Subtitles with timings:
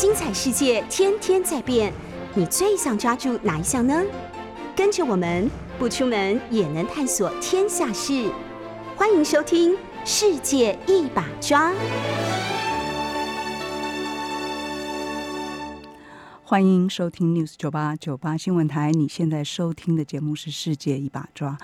[0.00, 1.92] 精彩世界天天在变，
[2.36, 4.00] 你最想抓住哪一项呢？
[4.76, 8.30] 跟着我们不出门也能探索天下事，
[8.94, 9.72] 欢迎收听
[10.04, 11.72] 《世界一把抓》。
[16.44, 18.92] 欢迎收听 News 九八九八新闻台。
[18.92, 21.58] 你现在收听的节目是《世界一把抓》，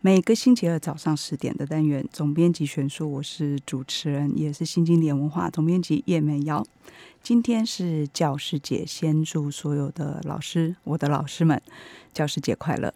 [0.00, 2.04] 每个星期二早上十点的单元。
[2.12, 6.66] 总编辑选书，我是主持人，也是新经典文化总编辑叶美瑶。
[7.26, 11.60] 今天是教师节，先祝所有的老师，我的老师们，
[12.14, 12.94] 教师节快乐！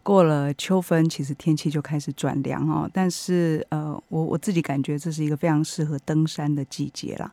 [0.00, 2.88] 过了秋分，其实天气就开始转凉哦。
[2.94, 7.28] 但是，呃，我我自己感觉这是一个非常适合登山的季节了。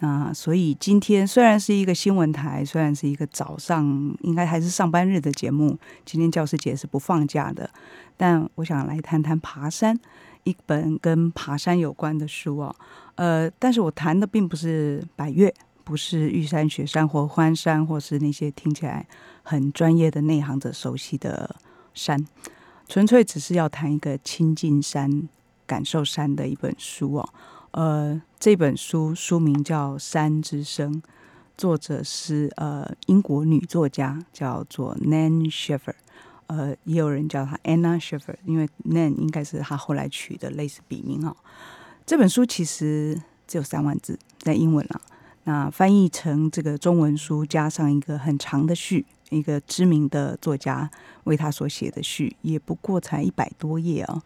[0.00, 3.86] 那所以今天虽然是一个新闻台，虽然是一个早上
[4.22, 7.70] 应该还是上班日的节目，今天教师节是不放假的。
[8.16, 9.96] 但我想来谈谈爬山，
[10.42, 12.74] 一本跟爬山有关的书哦。
[13.14, 15.54] 呃，但是我谈的并不是百越。
[15.84, 19.06] 不是玉山、雪山或欢山，或是那些听起来
[19.42, 21.54] 很专业的内行者熟悉的
[21.92, 22.26] 山，
[22.88, 25.28] 纯粹只是要谈一个亲近山、
[25.66, 27.28] 感受山的一本书哦。
[27.72, 30.94] 呃，这本书书名叫《山之声》，
[31.58, 35.94] 作者是呃英国女作家，叫做 Nan Shever，
[36.46, 41.36] 呃，也有人叫她 Anna Shever，因为 Nan 应该是她后来取的类似笔名哦。
[42.06, 45.00] 这本书其实只有三万字，在英文啊。
[45.44, 50.90] 那翻译成这个中文书，加上一个很长的序，一个知名的作家
[51.24, 54.22] 为他所写的序，也不过才一百多页哦。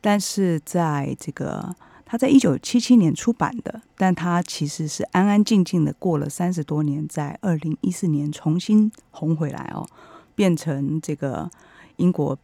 [0.00, 1.74] 但是在这个
[2.06, 9.86] 他在一九七七年出版的，但他其实是安安静静的过了三十多年，在二零一四年重新红回来哦，
[10.34, 11.50] 变成这个
[11.96, 12.38] 英国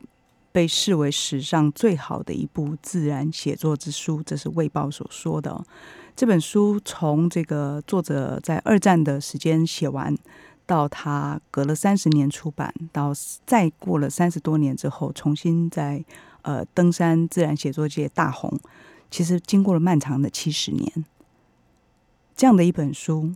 [0.53, 5.65] 被视为史上最好的一部自然写作之书，这是《卫报》所说的。
[6.21, 10.15] 这本书从这个作者在二战的时间写完，
[10.67, 13.11] 到他隔了三十年出版，到
[13.47, 16.05] 再过了三十多年之后重新在
[16.43, 18.61] 呃登山自然写作界大红，
[19.11, 21.07] 其实经过了漫长的七十年。
[22.37, 23.33] 这样的一本书，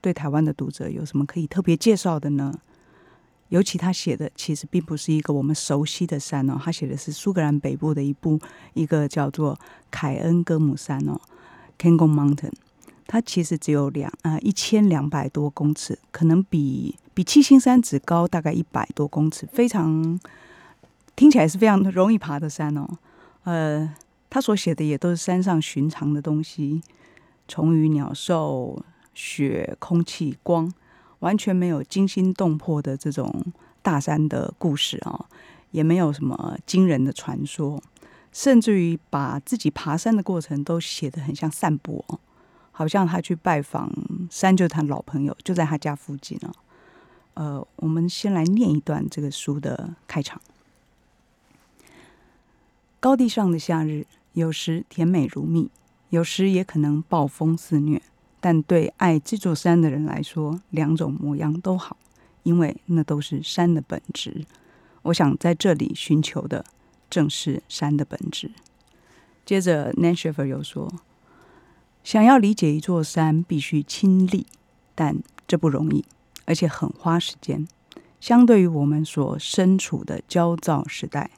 [0.00, 2.54] 对台湾的读者有什么可以特别介绍的呢？
[3.50, 8.40] 尤其他写的其实并不是一个我们熟悉的山哦，他写的是苏格兰北部的一部
[8.72, 9.58] 一个叫做
[9.90, 11.20] 凯恩戈姆山哦。
[11.82, 12.52] Cairngorm Mountain，
[13.08, 20.20] 它其实只有两啊一千两百多公尺，可能比比七星山只高大概一百多公尺，非常
[21.16, 22.88] 听起来是非常容易爬的山哦。
[23.42, 23.92] 呃，
[24.30, 26.80] 他所写的也都是山上寻常的东西，
[27.48, 28.80] 虫鱼鸟兽、
[29.12, 30.72] 雪、空气、光，
[31.18, 33.44] 完全没有惊心动魄的这种
[33.82, 35.26] 大山的故事啊，
[35.72, 37.82] 也没有什么惊人的传说。
[38.32, 42.18] 甚至于把自己爬山的过程都写得很像散步哦，
[42.70, 43.92] 好像他去拜访
[44.30, 46.50] 山就他老朋友，就在他家附近哦。
[47.34, 50.40] 呃，我们先来念一段这个书的开场。
[52.98, 55.70] 高地上的夏日，有时甜美如蜜，
[56.10, 58.00] 有时也可能暴风肆虐。
[58.40, 61.96] 但对爱这座山的人来说，两种模样都好，
[62.42, 64.44] 因为那都是山的本质。
[65.02, 66.64] 我想在这里寻求的。
[67.12, 68.50] 正是山的本质。
[69.44, 70.90] 接着 n a n s h e f e r 又说
[72.02, 74.46] ：“想要理解一座山，必须亲历，
[74.94, 76.02] 但这不容易，
[76.46, 77.68] 而且很花时间。
[78.18, 81.30] 相对于我们所身处的焦躁时代，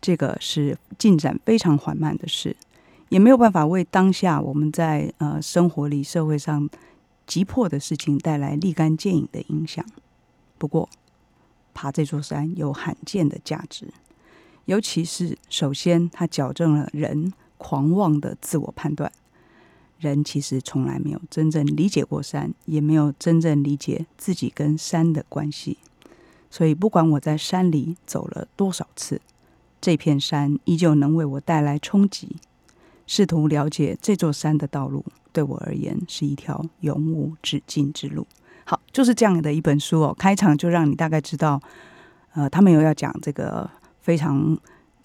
[0.00, 2.56] 这个是进展非常缓慢的事，
[3.10, 6.70] 也没有办法为当下我们在呃生活里、社会上
[7.26, 9.84] 急迫的事情带来立竿见影的影响。
[10.56, 10.88] 不过，
[11.74, 13.88] 爬这座山有罕见的价值。”
[14.66, 19.10] 尤其是，首先，它矫正了人狂妄的自我判断。
[19.98, 25.78] 人其实从来没有真正理解过山，也没有真正理解自己跟山的关系。
[26.50, 29.20] 所以，不管我在山里走了多少次，
[29.80, 32.36] 这片山依旧能为我带来冲击。
[33.06, 38.26] 试图了解这座山的道路，对我而言是一条永无止境之路。
[38.64, 40.14] 好，就是这样的一本书哦。
[40.16, 41.60] 开场就让你大概知道，
[42.34, 43.68] 呃，他们有要讲这个。
[44.02, 44.58] 非常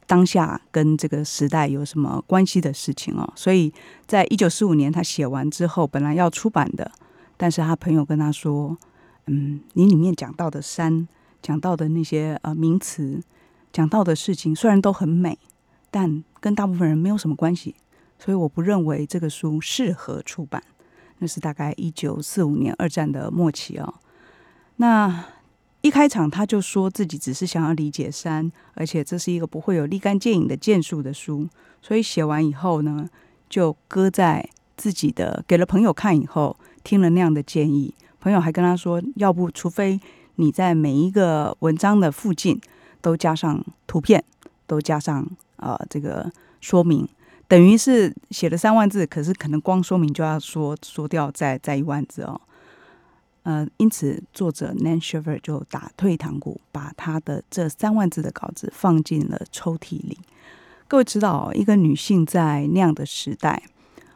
[0.05, 3.71] 当下跟这个时代有什么关系的事情哦，所以
[4.05, 6.91] 在一九四五年他写完之后，本来要出版的，
[7.35, 8.77] 但是他朋友跟他说
[9.27, 11.07] ：“嗯，你里面讲到的山，
[11.41, 13.21] 讲到的那些呃名词，
[13.71, 15.37] 讲到的事情虽然都很美，
[15.91, 17.75] 但跟大部分人没有什么关系，
[18.17, 20.63] 所以我不认为这个书适合出版。”
[21.19, 23.93] 那是大概一九四五年二战的末期哦，
[24.77, 25.25] 那。
[25.81, 31.47] 一开场他就说自己只是想要理解山，而且这是一个不会有立竿见影的建树的书，
[31.81, 33.07] 所以写完以后呢，
[33.49, 39.99] 就搁在自己的给了朋友看以后，听了那样的建议，朋友还跟他说，要不除非
[40.35, 42.59] 你在每一个文章的附近
[42.99, 44.23] 都加上图片，
[44.65, 45.25] 都加上
[45.57, 46.29] 呃这个
[46.59, 47.07] 说明，
[47.47, 52.41] 等于是写了三万字，可是可能光说明就要说说掉再再一万字哦。
[53.47, 60.17] 呃，因此作者 Nan Shiver 就打退堂鼓，把他的这三万字的稿子放进了抽屉里。
[60.89, 63.63] 各位知道，一个女性在那样的时代，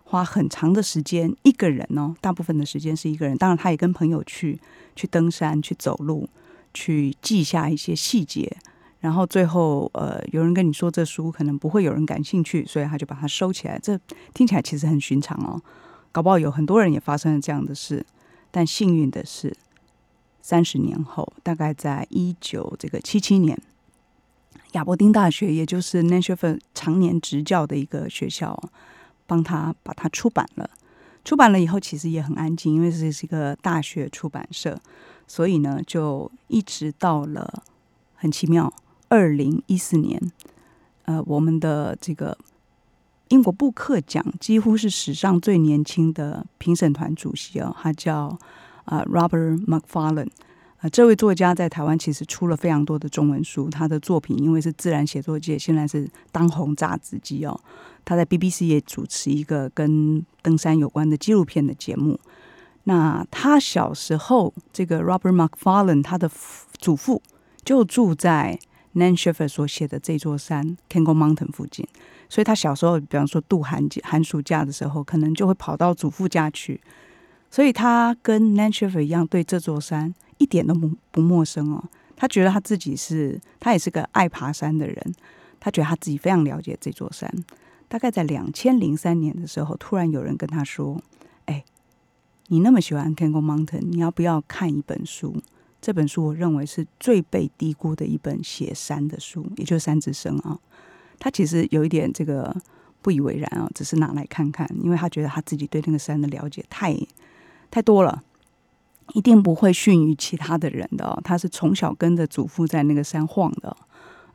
[0.03, 3.37] 花很长的时间一个人哦，大部分的时间是一个人。
[3.37, 4.59] 当然，她也跟朋友去
[4.97, 6.27] 去登山、去走路、
[6.73, 8.57] 去记下一些细节。
[8.99, 13.79] 然后最后，呃，有人跟你说这书可能不会有人感兴趣，所以他就把它收起来。
[13.81, 13.97] 这
[14.33, 15.61] 听起来其实很寻常哦，
[16.11, 18.05] 搞不好有很多人也发生了这样的事。
[18.51, 19.55] 但幸运的是，
[20.41, 23.57] 三十年后，大概在一九这个七七年，
[24.73, 28.61] 亚伯丁大学，也就是 n a s h e r 常年执教的一个学校，
[29.25, 30.69] 帮他把它出版了。
[31.23, 34.77] 出版了以后，其实也很安静，因为这是一个大学出版社，
[35.27, 37.63] 所以呢，就一直到了
[38.15, 38.73] 很奇妙，
[39.07, 40.19] 二零一四年，
[41.05, 42.37] 呃，我们的这个。
[43.31, 48.37] 英国布克奖几乎是史上最年轻的评审团主席哦，他叫
[48.83, 50.29] 啊 Robert McFarlane
[50.79, 57.57] 啊，这位作家在台湾其实出了非常多的中文书，他的作品因为是自然写作界现在是当红炸子鸡哦，
[58.03, 62.19] 他在 BBC 也主持一个跟登山有关的纪录片的节目。
[62.83, 66.29] 那他小时候，这个 Robert McFarlane 他的
[66.79, 67.21] 祖父
[67.63, 68.59] 就住在
[68.95, 71.87] Nan s h i f e r 所写的这座山 Campbell Mountain 附近。
[72.31, 76.79] 所以他小时候，比方说度寒、寒暑假的时候，可能就会跑到祖父家去。
[77.49, 81.83] 所以他跟 n a n c h e 一样，对这座山一点都不不陌生哦。
[82.15, 85.13] 他觉得他自己是，他也是个爱爬山的人。
[85.59, 87.29] 他觉得他自己非常了解这座山。
[87.89, 91.01] 大概在两千零三年的时候，突然有人跟他说
[91.47, 91.65] ：“哎，
[92.47, 95.35] 你那么喜欢 c a n g o Mountain，你要不要看一本书？
[95.81, 100.57] 这本书我认为是最被低估的一本写山的书，也就是《山之声》啊。”
[101.23, 102.51] 他其实有一点这个
[103.03, 106.97] 不以为然啊，只是拿来看看，因为他觉得他自己对那个山的了解太
[107.69, 108.23] 太多了，
[109.13, 111.21] 一定不会逊于其他的人的。
[111.23, 113.69] 他是从小跟着祖父在那个山晃的，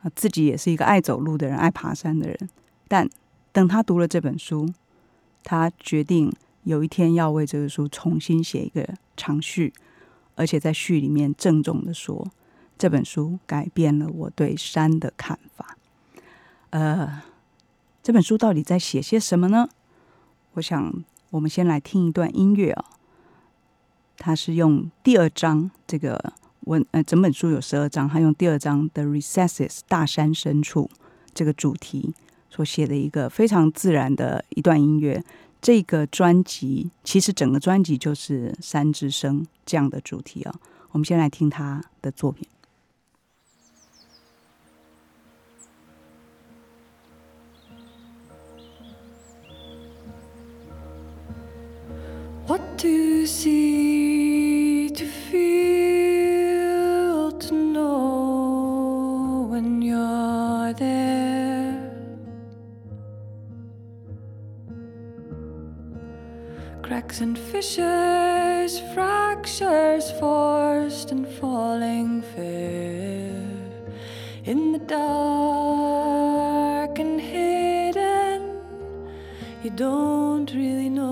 [0.01, 2.49] 啊，自己也是一个爱走路的人，爱爬山的人。
[2.87, 3.09] 但
[3.51, 4.65] 等他读了这本书，
[5.43, 6.31] 他决定
[6.63, 8.87] 有一天要为这个书重新写一个
[9.17, 9.73] 长序，
[10.35, 12.31] 而且在序里面郑重的说，
[12.77, 15.76] 这本书改变了我对山的看法。
[16.77, 17.23] 呃，
[18.03, 19.67] 这本书到底在写些什么呢？
[20.53, 20.93] 我想，
[21.31, 22.85] 我们先来听一段音乐啊。
[24.15, 26.33] 他是用第二章这个
[26.65, 30.87] 文，呃，整本书有十二章，他用第二章的 Recesses 大山深处
[31.33, 32.13] 这个主题
[32.51, 35.23] 所写的一个非常自然的一段音乐。
[35.59, 40.53] 这个专辑其实整个专辑就是山之声这样的主题啊。
[40.91, 42.47] 我们先来听他的作品。
[52.47, 56.53] What to see, to feel,
[57.33, 61.91] to know when you're there.
[66.81, 73.35] Cracks and fissures, fractures, forced and falling fair
[74.45, 76.17] in the dark
[76.97, 78.61] and hidden.
[79.63, 81.06] You don't really know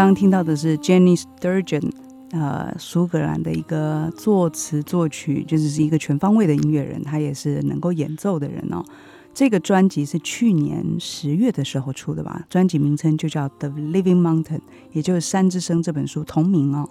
[0.00, 1.92] 刚刚听到的是 Jenny Sturgeon，
[2.30, 8.82] 呃，苏格兰的一个作词作曲，就是是一个全方位的音乐人，他也是能够演奏的人哦。
[9.34, 12.46] 这个专辑是去年十月的时候出的吧？
[12.48, 14.42] 专辑名称就叫《The Living Mountain》，
[14.92, 16.88] 也就是《山之声》这本书同名哦。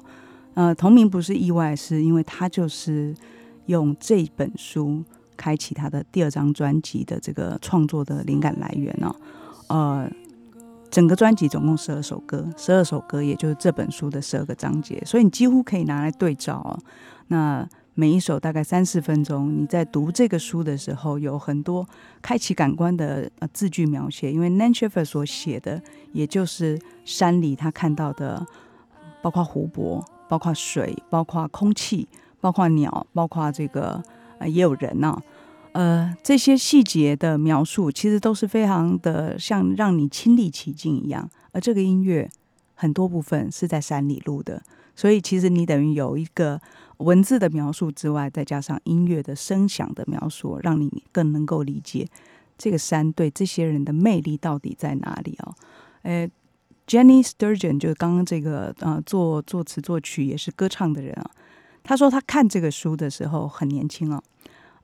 [0.53, 3.15] 呃，同名不是意外，是因为他就是
[3.65, 5.03] 用这本书
[5.35, 9.15] 开启他的第二张专辑的这个创作的灵感来源哦。
[9.69, 10.11] 呃，
[10.89, 16.77] 整个专辑总共十二首歌，十二首歌也就是这本书的十二个章节，所以你几乎可以拿来对照哦。
[17.27, 21.87] 那每一首大概三四分钟，你在读这个书的时候，有很多
[22.21, 25.81] 开启感官的呃字句描写，因为 Nan Schafer 所写的，
[26.13, 28.45] 也就是山里他看到的，
[29.21, 32.07] 包括湖泊、包括水、包括空气、
[32.39, 34.01] 包括鸟、包括这个
[34.39, 35.21] 呃也有人呢。
[35.73, 41.29] 呃，这些细节的描述其实都是非常的像让你亲历其境一样。
[41.51, 42.29] 而这个音乐
[42.75, 44.61] 很多部分是在山里录的，
[44.95, 46.59] 所以其实你等于有一个
[46.97, 52.07] 文字的描述之外，再加上音乐的声响的描述，让你更能够理解
[52.57, 55.55] 这个山对这些人的魅力到底在哪里哦。
[56.01, 56.29] 呃
[56.87, 61.31] ，Jenny Sturgeon 就是刚刚这个呃作作词作曲也是歌唱的人啊，
[61.83, 64.23] 他说他看这个书的时候很年轻哦。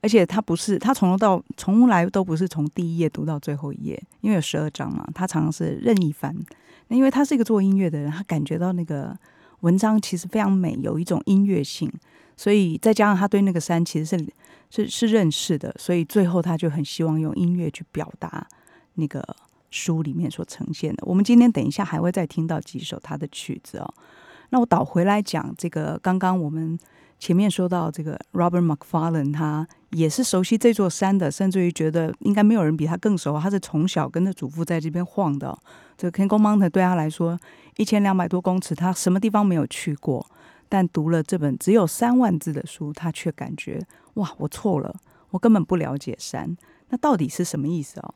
[0.02, 6.36] 而且他不是，他从头到从来都不是从第一页读到最后一页，因为有十二章嘛，他常常是任意翻。
[6.88, 9.16] 那因为他是一个做音乐的人，他感觉到那个
[9.60, 11.90] 文章其实非常美，有一种音乐性，
[12.36, 14.26] 所以再加上他对那个山其实是
[14.70, 18.46] 是是认识的，所以最后他就很希望用音乐去表达
[18.94, 19.24] 那个
[19.70, 21.02] 书里面所呈现的。
[21.06, 23.94] 我们今天等一下还会再听到几首他的曲子哦。
[24.50, 26.78] 那我倒回来讲这个，刚刚我们。
[27.18, 33.40] 前面说到这个 Robert McFarlane，他也是熟悉这座山的，甚至于觉得应该没有人比他更熟。
[33.40, 35.58] 他是从小跟着祖父在这边晃的。
[35.96, 37.40] 这个 Cankle Mountain 对他来说
[37.78, 40.26] 一千两百多公尺，他什么地方没有去过？
[40.68, 43.80] 但读了这本只有三万字的书，他却感觉
[44.14, 44.94] 哇，我错了，
[45.30, 46.54] 我根本不了解山。
[46.90, 48.14] 那到底是什么意思哦？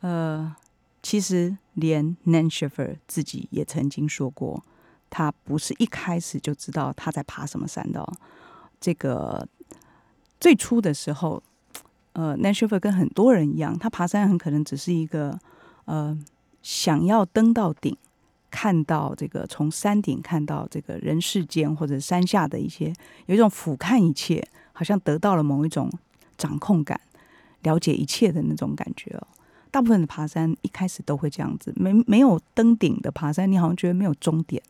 [0.00, 0.54] 呃，
[1.02, 4.62] 其实连 Nan Schafer 自己也曾经说过。
[5.08, 8.06] 他不是一开始就知道他在爬什么山的。
[8.78, 9.48] 这个
[10.40, 11.42] 最初的时候，
[12.12, 15.38] 呃 n a s h v e r 跟很多人一样，他爬山很可能只是一个
[15.84, 16.16] 呃
[16.62, 17.96] 想要登到顶，
[18.50, 22.92] 看到这个从山顶看到这个人世间或者山下的一些，
[23.26, 25.90] 有一种俯瞰一切，好像得到了某一种
[26.36, 27.00] 掌控感，
[27.62, 29.26] 了解一切的那种感觉哦。
[29.70, 34.62] 大部分的爬山一开始都会这样子，没没有登顶的爬山，你好像觉得没有终点。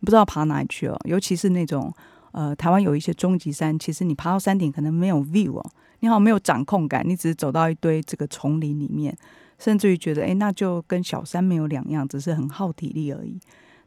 [0.00, 1.92] 你不知道爬哪里去哦，尤其是那种
[2.32, 5.70] 呃，台湾有一些终极山，其实你爬到山顶可能没有 view 哦，
[6.00, 9.16] 你好像没有掌控感，你只是走到一堆这个丛林里面，
[9.58, 13.38] 甚至于觉得哎，那就跟小山没有两样，只是很耗体力而已。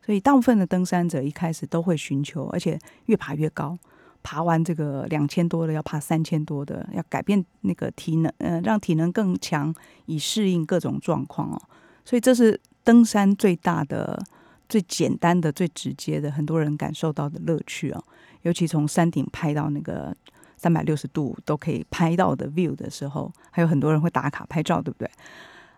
[0.06, 3.75] 所以大部分的登山者一开始都会寻求，而且越爬越高，
[4.22, 9.74] 爬完这个两千多的要爬三千多的，要改变那个体能，呃，让体能更强，
[10.06, 11.60] 以适应各种状况哦。
[12.04, 14.24] 所以这是登山最大的。
[14.67, 18.03] 最简单的、最直接的，很多人感受到的乐趣哦。
[18.41, 20.15] 尤其从山顶拍到那个
[20.55, 25.10] 三百六十度都可以拍到的 view 的时候，还有很多人会打卡拍照，对不对？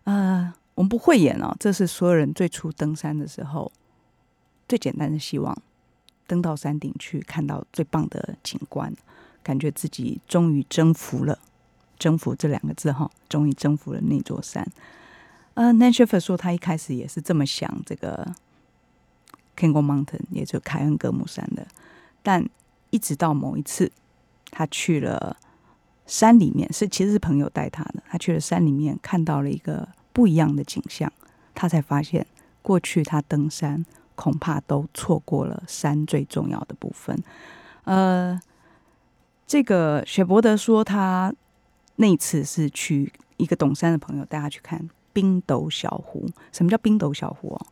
[0.04, 1.56] 啊，我们不会演哦。
[1.60, 3.72] 这是所有人最初登山的时候
[4.68, 5.58] 最简单的希望：
[6.28, 8.94] 登到山顶去看到最棒的景观，
[9.42, 11.40] 感觉自己终于征服了
[11.98, 14.68] “征服”这两个字哈，终于征服了那座山。
[15.54, 18.36] 呃 n a n c h e f e r 说他一开始也是这么想，这个。
[19.58, 21.66] Kango Mountain，也就凯恩格姆山的，
[22.22, 22.48] 但
[22.92, 23.92] 一直到某一次，
[24.52, 25.36] 他去了
[26.06, 28.04] 山里面，是其实是朋友带他的。
[28.08, 31.12] 他去了山里面，看到了一个不一样的景象，
[31.56, 32.26] 他才发现，
[32.62, 33.84] 过去他登山
[34.16, 37.22] 恐怕都错过了山最重要的部分。
[37.84, 38.40] 呃，
[39.46, 41.34] 这个雪伯德说，他
[41.96, 46.30] 那次是去一个懂山的朋友带他去看冰斗小湖。
[46.52, 47.56] 什么叫冰斗小湖？
[47.56, 47.68] 哦？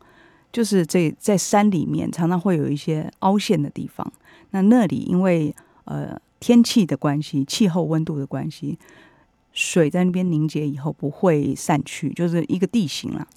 [0.56, 4.10] 就是这在山里面常常会有一些凹陷的地方，
[4.52, 8.78] 那那里因为呃天气的关系、气候温度的关系，
[9.52, 13.28] 水在那边凝结以后不会散去，就是一个地形啦。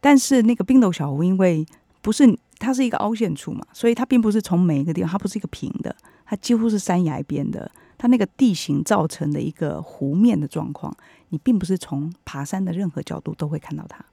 [0.00, 1.64] 但是那个冰斗小湖因为
[2.02, 5.94] 不是它是一个凹陷处嘛，所以它并不是从每一个地方，它不是一个平的，
[6.24, 7.70] 它几乎是山崖边的。
[7.96, 10.92] 它那个地形造成的一个湖面的状况，
[11.28, 14.04] 你并不是从爬山的任何角度都会看到它。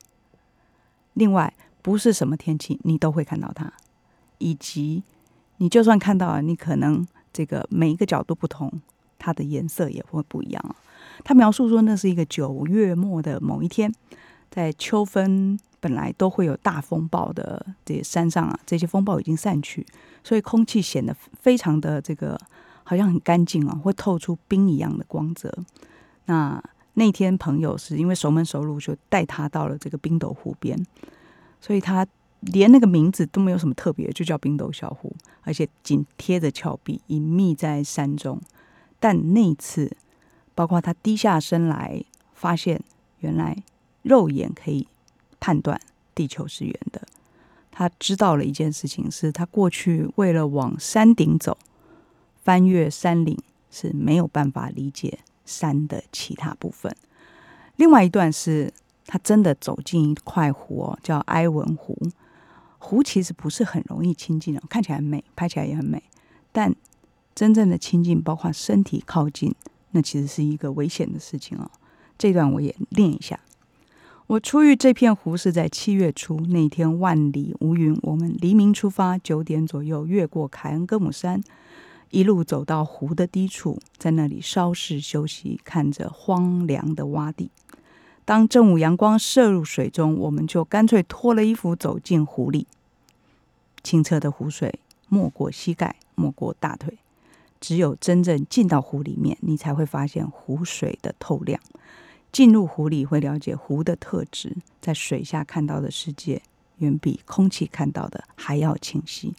[1.15, 1.51] 另外。
[1.83, 3.71] 不是什么天气，你都会看到它，
[4.39, 5.03] 以及
[5.57, 8.81] 你就算看到了，你可能这个每一个角度不同，
[9.19, 10.75] 它的颜色也会不一样。
[11.23, 13.93] 他描述说，那是一个九月末的某一天，
[14.49, 19.85] 在秋分本来都会有大风暴的这些山上啊，这些风暴已经散去，
[20.23, 22.39] 所以空气显得非常的这个
[22.83, 25.53] 好像很干净啊，会透出冰一样的光泽。
[26.25, 26.63] 那
[26.95, 30.79] 那天朋友是因为熟门熟路，就带他到了这个冰斗湖边，
[31.65, 32.05] 所以他
[32.41, 38.41] 连那个名字都没有什么特别，就叫冰斗小湖，而且紧贴着峭壁，隐秘在山中。
[38.99, 39.95] 但那次，
[40.53, 42.03] 包括他低下身来，
[42.33, 42.81] 发现
[43.21, 43.63] 原来
[44.01, 44.89] 肉眼可以
[45.39, 45.79] 判断
[46.13, 47.01] 地球是圆的。
[47.71, 51.57] 他知道了一件事情，是他过去为了往山顶走，
[52.43, 53.37] 翻越山岭
[53.71, 56.93] 是没有办法理解山的其他部分。
[57.77, 58.73] 另外一段是
[59.05, 61.97] 他真的走进一块湖哦，叫埃文湖。
[62.79, 66.03] 湖其实不是很容易亲近的，看起来很美，拍起来也很美，
[66.51, 66.75] 但
[67.33, 69.55] 真正的亲近，包括身体靠近，
[69.91, 71.71] 那其实是一个危险的事情哦。
[72.17, 73.39] 这段我也练一下。
[74.27, 77.97] 我出于这片湖是在七月初那天，万里无云。
[78.03, 81.43] 我们黎明出发，九点左右越过凯恩戈姆山，
[82.09, 87.51] 一路走到湖的低处，在那里稍事休息，看着荒凉的洼地。
[88.25, 92.67] 当正午阳光射入水中，我们就干脆脱了衣服走进湖里。
[93.83, 96.97] 清澈的湖水没过膝盖，没过大腿。
[97.59, 101.59] 只有真正进到湖里面，你才会发现湖水的透亮。
[102.31, 106.41] 进入湖里会了解湖的特质，在水下看到的世界
[106.77, 109.35] 远比空气看到的还要清晰。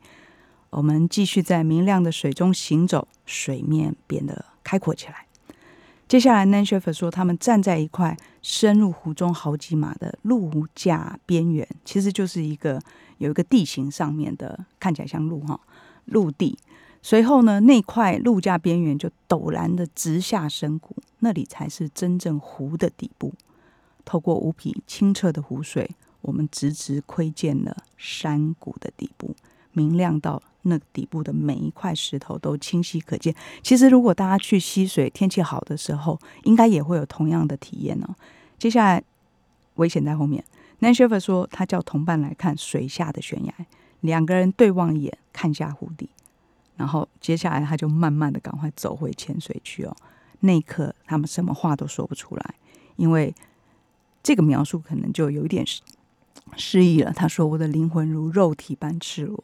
[0.71, 5.24] 我们继续在明亮的水中行走，水面变得开阔起来。
[6.07, 12.81] 接下来 n a n s h e f f e r 说，他们站在一块深入湖中好几码的陆架边缘，其实就是一个
[13.19, 15.59] 有一个地形上面的，看起来像陆哈
[16.05, 16.59] 陆地。
[17.03, 23.33] 随后呢，那块陆架边缘就陡然的直下深谷，那里才是真正湖的底部。
[24.05, 29.35] 透过无比清澈的湖水，我们直直窥见了山谷的底部，
[29.73, 33.35] 明亮到那底部的每一块石头都清晰可见。
[33.62, 38.14] 其实，如果大家去溪水，天气好的时候，应该也会有同样的体验哦。
[38.59, 39.02] 接下来，
[39.76, 40.44] 危险在后面。
[40.80, 43.54] n a n s h e f e r 说，他叫同伴来看水下的悬崖，
[44.00, 46.11] 两个人对望一眼，看下湖底。
[46.77, 49.96] 然后接下来他就慢慢的赶快走回浅水区哦。
[50.40, 52.55] 那一刻他们什么话都说不出来，
[52.96, 53.33] 因为
[54.22, 55.64] 这个描述可能就有一点
[56.57, 57.12] 失忆了。
[57.12, 59.42] 他说：“我的灵魂如肉体般赤裸。”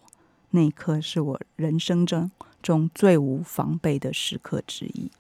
[0.51, 2.31] 那一刻是我人生中
[2.63, 5.11] 中最无防备的时刻之一。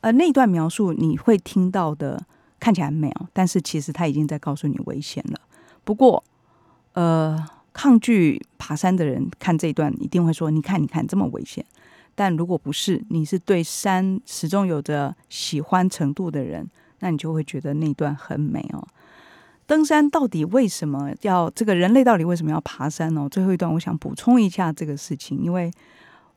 [0.00, 2.24] 而那段描述你会听到的
[2.58, 5.40] 看起来很美哦，但是其实他已经在告诉你危险了。
[5.84, 6.22] 不过，
[6.94, 7.46] 呃。
[7.72, 11.64] 抗拒爬山的人看这一段一定会说：“你看，你看，这么危险。”
[12.16, 18.84] 但如果不是，你是对山始终有着喜欢程度的人，那你就会觉得那段很美哦。
[19.70, 23.28] 登山到底为什么要这个人类到底为什么要爬山呢？
[23.30, 25.70] 最后一段我想补充一下这个事情，因为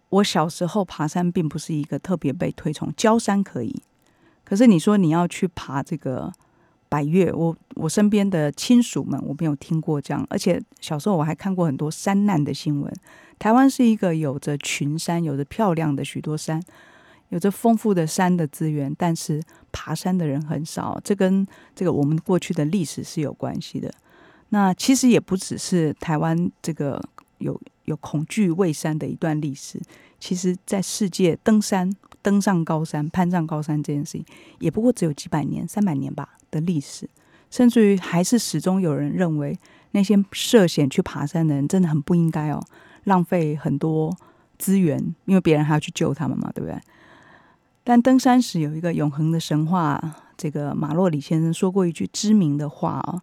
[0.09, 3.75] 我小时候爬山并不是一个特别被推崇，焦山可以，
[4.43, 6.31] 可是你说你要去爬这个。
[6.89, 10.23] 百越，我我身边的亲属们，我没有听过这样。
[10.29, 12.93] 而且小时候我还看过很多山难的新闻。
[13.39, 16.61] 台湾是一个有着群山、有着漂亮的许多山、
[17.33, 19.41] 有着丰富的山的资源，但是
[19.71, 21.01] 爬山的人很少。
[21.03, 23.91] 这跟这个我们过去的历史是有关系的。
[24.49, 27.01] 那其实也不只是台湾这个
[27.39, 29.81] 有有恐惧畏山的一段历史。
[30.19, 31.91] 其实，在世界登山、
[32.21, 34.25] 登上高山、攀上高山这件事情，
[34.59, 36.37] 也不过只有几百年、三百年吧。
[36.51, 37.09] 的历史，
[37.49, 39.57] 甚至于还是始终有人认为
[39.89, 42.63] 那些涉险去爬山的人真的很不应该哦，
[43.05, 44.15] 浪费很多
[44.59, 46.79] 资源，因为别人还要去救他们嘛，对不对？
[47.83, 50.01] 但登山时有一个永恒的神话，
[50.37, 53.21] 这个马洛里先生说过一句知名的话啊，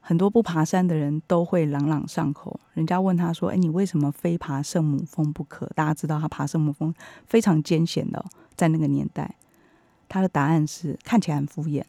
[0.00, 2.58] 很多不爬山的人都会朗朗上口。
[2.74, 6.92] 人家问他说：“哎，你为什么非爬圣母峰不可？”大家知道他爬圣母峰
[7.26, 8.24] 非常艰险的，
[8.56, 9.36] 在那个年代，
[10.08, 11.84] 他的答案是看起来很敷衍。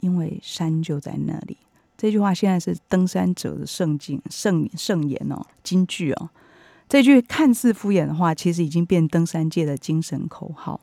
[0.00, 1.58] 因为山就在那里，
[1.98, 6.30] 这句话现在是登山者的圣经、圣圣言哦，金句哦。
[6.88, 10.80] 这句看似敷衍的话，其实已经变登山界的精神口号。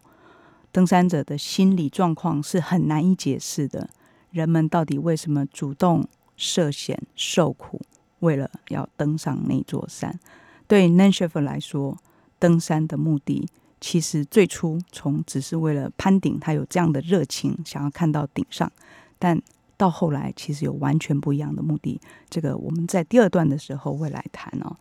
[0.72, 3.90] 登山者的心理状况是很难以解释的。
[4.32, 7.82] 人们到底为什么主动涉险受苦，
[8.20, 10.20] 为了要登上那座山？
[10.68, 11.98] 对 n a n s h e f e r 来说，
[12.38, 13.48] 登山的目的
[13.80, 18.72] 其实最初从只是为了攀顶，他有这样的热情，想要看到顶上。
[19.18, 19.42] 但
[19.78, 22.00] 到后来，其实有完全不一样的目的。
[22.30, 24.76] 这个我们在第二段的时候会来谈哦。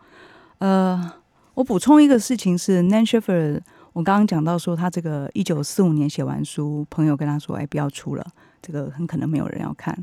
[0.57, 1.13] 呃，
[1.53, 3.63] 我补充一个事情是 n a n s h e f e r
[3.97, 8.23] 我刚刚讲到说他这个一九四五年写完书，朋友跟他说：“哎，不要出了，
[8.61, 9.97] 这个很可能没有人要看。”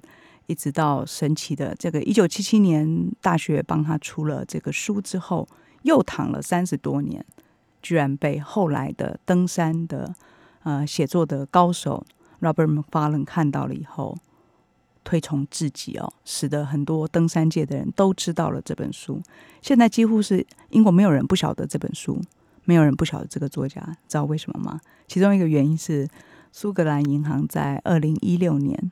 [0.48, 5.46] 一直到神奇的这个一九七七年，大学帮他出了这个书之后，
[5.82, 7.24] 又躺了三十多年，
[7.82, 10.12] 居然被后来的登山的
[10.64, 12.04] 呃写作的高手。
[12.40, 14.18] Robert McFarlane 看到了以后，
[15.04, 19.22] 推崇至极哦，使得很多登山界的人都知道了这本书。
[19.62, 22.20] 现在几乎是英国没有人不晓得这本书，
[22.64, 24.80] 没有人不晓得这个作家，知道为什么吗？
[25.06, 26.08] 其中一个原因是
[26.52, 28.90] 苏格兰银行在二零一六年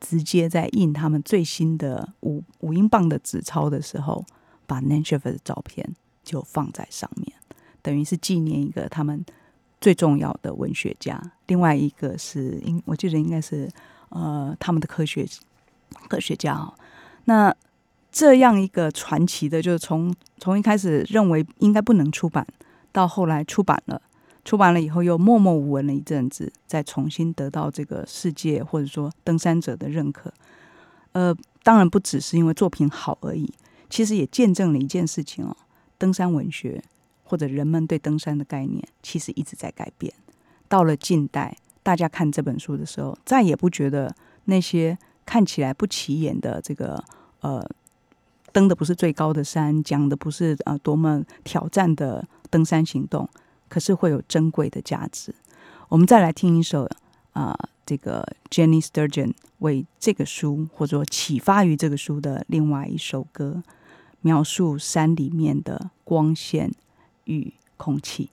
[0.00, 4.24] 直接在印他们最新的五五英镑的纸钞的时候，
[4.66, 5.94] 把 n a n s h e f 的照片
[6.24, 7.32] 就放在上面，
[7.80, 9.24] 等于是纪念一个他们。
[9.80, 13.68] 最重要的文学家，另外一个是应我记得应该是
[14.10, 15.26] 呃他们的科学
[16.08, 16.72] 科学家哦。
[17.24, 17.52] 那
[18.12, 22.46] 这样一个传奇的，就是从从一开始认为应该不能出版，
[22.92, 24.00] 到后来出版了，
[24.44, 30.32] 出版了以后又默默无闻了一阵子，再重新得到这个世界或者说登山者的认可。
[31.12, 33.52] 呃，当然不只是因为作品好而已，
[33.90, 35.56] 其实也见证了一件事情哦，
[35.98, 36.82] 登山文学。
[37.24, 40.12] 或者人们对登山的概念其实一直在改变。
[40.68, 47.02] 到了近代，大家看这本书的时候，再也不觉得那些看起来不起眼的这个
[47.40, 47.66] 呃
[48.52, 52.22] 登的不是最高的山，讲的不是呃多么挑战的
[52.52, 53.28] 登山行动，
[53.68, 55.34] 可是会有珍贵的价值。
[55.88, 56.88] 我们再来听一首
[57.32, 63.64] 啊，这个 Jenny Sturgeon 为这个书或者说启发于这个书的另外一首歌，
[64.20, 66.70] 描述山里面的光线。
[67.24, 68.28] 与空气。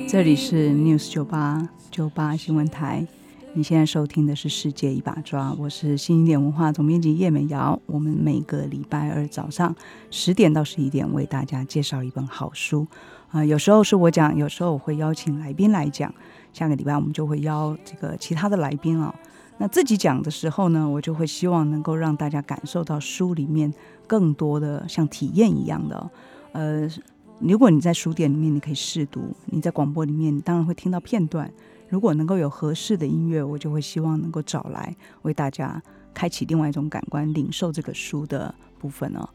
[0.08, 3.06] 这里是 News 九八九八新闻台，
[3.54, 7.80] 你现在收听的是《世界一把抓》，我是新一点文化总编辑叶美瑶。
[7.86, 9.74] 我们每个礼拜二早上
[10.10, 12.86] 十点到十一点为大家介绍一本好书
[13.30, 16.14] 啊，有时候是我讲，有时候我会邀请来宾来讲。
[16.52, 19.14] 下个礼拜我们就会邀这个其他的来宾啊。
[19.62, 23.72] 那自己讲的时候呢，我就会希望能够让大家感受到书里面
[24.08, 26.10] 更多的像体验一样的，
[26.50, 26.88] 呃。
[27.38, 31.50] 如果你在书店里面，你可以试读；你在广播里面，当然会听到片段。
[31.88, 35.82] 如果能够有合适的音乐，我就会希望能够找来为大家
[36.14, 39.28] 开启另外一种感官，领受这个书的部分哦。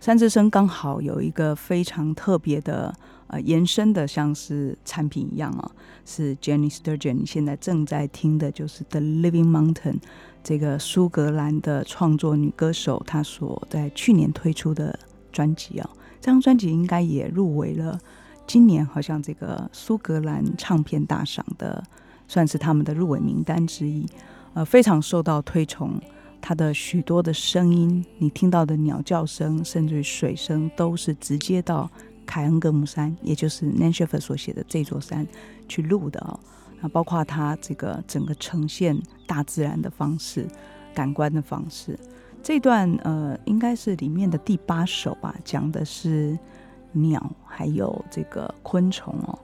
[0.00, 2.90] 三之声刚好有一个非常特别的
[3.26, 5.70] 呃延伸的，像是产品一样哦，
[6.06, 9.98] 是 Jenny Sturgeon 现在正在听的就是 The Living Mountain
[10.42, 14.98] 这个苏格兰的创作女歌手，她所在去年推出的
[15.30, 15.90] 专辑哦。
[16.18, 18.00] 这张专辑应该也入围了，
[18.46, 21.84] 今年好像这个苏格兰唱片大赏的，
[22.26, 24.06] 算是他们的入围名单之一。
[24.54, 26.00] 呃，非常受到推崇，
[26.40, 31.88] 它的许多的声音，你听到的鸟叫声，甚至于水声，都是直接到
[32.26, 35.26] 凯恩格姆山，也就是 n a n s h e f 所写的这座山
[35.68, 36.38] 去录的哦。
[36.80, 40.46] 那包括它这个整个呈现大自然的方式，
[40.94, 41.98] 感官的方式。
[42.42, 46.38] 这段呃，应该是里面的第八首吧，讲的是
[46.92, 49.38] 鸟还有这个昆虫哦。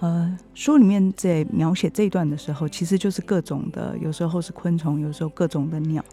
[0.00, 6.04] 呃，书里面在描写这段的时候，其实就是各种的，有时候是昆虫，有时候各种的鸟，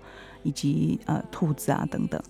[0.46, 2.22] 以及呃兔子啊等等。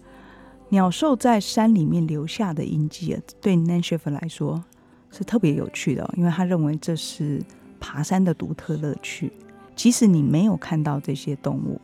[0.69, 4.63] 鸟兽在山里面留下的印记啊，对 Nanshifer 来说
[5.12, 7.39] 是特别有趣的，因为他认为这是
[7.80, 9.32] 爬山的独特乐趣。
[9.75, 11.80] 即使你没有看到这些动物，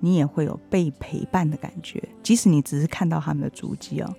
[0.00, 2.02] 你也会有被陪伴的感觉。
[2.22, 4.14] 即使你只是看到他们的足迹哦，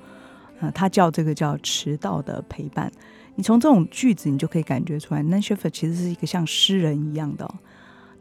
[0.61, 2.89] 呃，他叫这个叫迟到的陪伴。
[3.35, 7.53] 你从这种句子，你就可以感觉出来 n a n s h e f 其实是一个像诗人一样的。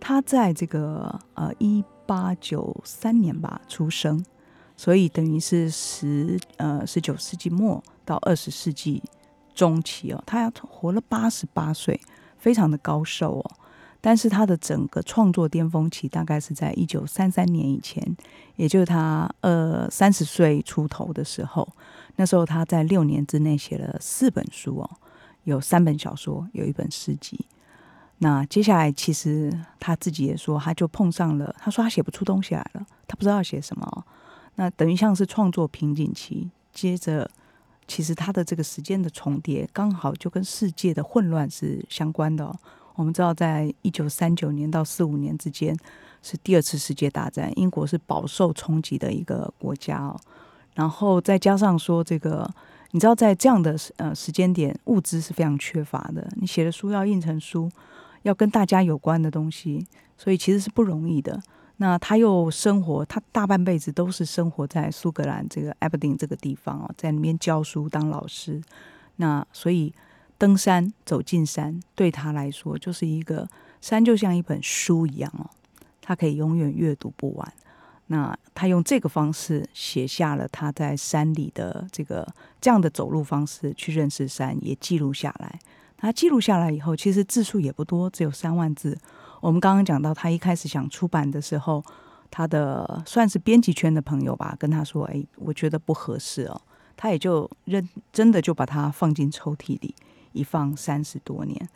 [0.00, 4.24] 他在这个呃一八九三年吧出生，
[4.76, 9.02] 所以等于是十呃十九世纪末到二十世纪
[9.54, 12.00] 中期哦，他活了八十八岁，
[12.38, 13.50] 非常的高寿哦。
[14.00, 18.16] 但是他的整个创作巅峰期大概是在一九三三年以前，
[18.56, 21.66] 也就是他呃三十岁出头的时候。
[22.16, 24.90] 那时候他在六年之内写了四本书哦。
[25.44, 27.46] 有三本小说，有一本诗集。
[28.18, 31.54] 那接下来，其实他自己也说，他就碰上了。
[31.58, 34.04] 他说他写不出东西来了，他不知道写什么。
[34.54, 36.50] 那等于像是创作瓶颈期。
[36.72, 37.30] 接着，
[37.86, 42.54] 其实他的这个时间的重叠，刚好就跟世界的混乱是相关的。
[42.94, 45.76] 我们知道，在一九三九年到四五年之间
[46.22, 50.18] 是第二次世界大战，英国是饱受冲击的一个国家哦。
[50.74, 52.48] 然后再加上说这个。
[52.90, 56.28] 你知道，在这样的呃时间点，物资是非常缺乏的。
[56.36, 57.68] 你写的书要印成书，
[58.24, 59.86] 要跟大家有关的东西，
[60.18, 61.40] 所以其实是不容易的。
[61.76, 68.62] 那他又生活，他大半辈子都是生活在苏格兰这个 Aberdeen 这个地方哦，在里面教书当老师。
[69.16, 69.92] 那所以
[70.38, 73.48] 登山走进山，对他来说就是一个
[73.80, 75.50] 山，就像一本书一样哦，
[76.00, 77.52] 他可以永远阅读不完。
[78.06, 82.26] 那他用这个方式写下了他在山里的这个
[82.60, 85.58] 这样的走路方式去认识山，也记录下来。
[86.04, 88.98] 他记录下来以后，其实字数也不多，只有三万字。
[89.40, 91.82] 我们刚刚讲到，他一开始想出版的时候，
[92.30, 96.60] 他的算是编辑圈的朋友吧，跟他说：“哎，我觉得不合适哦。”
[96.94, 99.94] 他也就认真的就把它放进抽屉里，
[100.32, 101.68] 一放三十多年。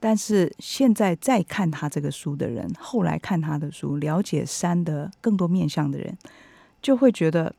[0.00, 6.18] 但是现在再看他这个书的人，后来看他的书，了解山的更多面向的人，
[6.82, 7.54] 就会觉得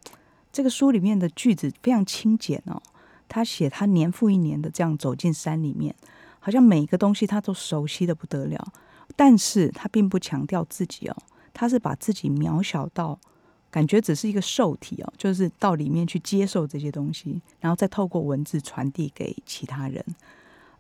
[0.52, 2.82] 这个书里面的句子非常清简哦。
[3.30, 5.94] 他写他年复一年的这样走进山里面，
[6.48, 8.74] 好像每一个东西他都熟悉的不得了。
[9.18, 11.18] 但是他并不强调自己哦，
[11.54, 13.20] 他是把自己渺小到
[13.70, 20.02] 感觉只是一个受体哦，就是到里面去接受这些东西，然后再透过文字传递给其他人。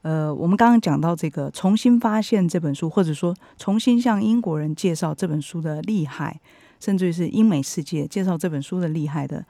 [0.03, 6.39] 呃，我们刚刚讲到这个重新发现这本书，或者说重新向英国人介绍这本书的厉害，
[6.79, 9.43] 甚至于是英美世界介绍这本书的厉害的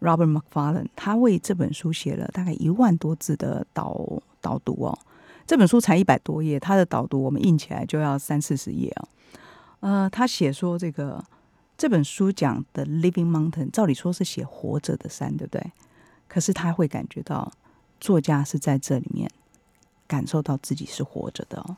[0.00, 4.98] Robert Macfarlane，他为这本书写了大概一万多字的导导读哦。
[5.50, 9.08] 这本书才一百多页，他的导读我们印起来就要三四十页啊。
[9.80, 11.24] 呃，他写说这个
[11.76, 15.72] 这本书讲的 Living Mountain，照理说是写活着的山，对不对？
[16.28, 17.50] 可是他会感觉到
[17.98, 19.28] 作家是在这里面。
[20.06, 21.76] 感受到自己是活着的，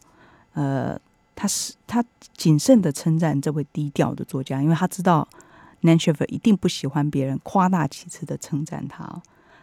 [0.52, 1.00] 呃，
[1.34, 2.04] 他是他
[2.36, 5.26] 谨慎的称赞这位低调的作家，因为他知道
[5.80, 9.22] Nanshifer 一定不喜欢别人夸大其词的称赞他，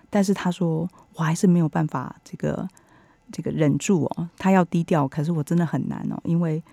[0.09, 2.67] 但是他说我还是没有办法这个
[3.31, 6.63] 这个忍住哦，他要低调，可是我真的很难哦，因为